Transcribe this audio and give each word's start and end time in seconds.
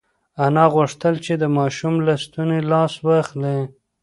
انا 0.45 0.63
غوښتل 0.75 1.15
چې 1.25 1.33
د 1.41 1.43
ماشوم 1.57 1.95
له 2.05 2.13
ستوني 2.23 2.59
لاس 2.71 2.93
واخلي. 3.07 3.59